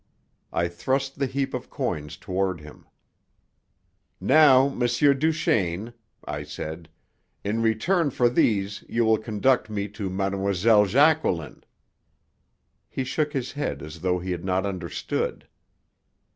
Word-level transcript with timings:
I 0.51 0.67
thrust 0.67 1.19
the 1.19 1.27
heap 1.27 1.53
of 1.53 1.69
coins 1.69 2.17
toward 2.17 2.59
him. 2.59 2.87
"Now, 4.19 4.65
M. 4.65 4.79
Duchaine," 4.79 5.93
I 6.25 6.41
said; 6.41 6.89
"in 7.43 7.61
return 7.61 8.09
for 8.09 8.27
these 8.27 8.83
you 8.89 9.05
will 9.05 9.19
conduct 9.19 9.69
me 9.69 9.87
to 9.89 10.09
Mlle. 10.09 10.85
Jacqueline." 10.85 11.63
He 12.89 13.03
shook 13.03 13.33
his 13.33 13.51
head 13.51 13.83
as 13.83 13.99
though 13.99 14.17
he 14.17 14.31
had 14.31 14.43
not 14.43 14.65
understood. 14.65 15.47